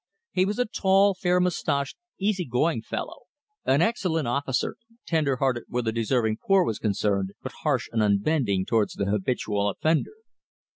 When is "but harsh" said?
7.43-7.87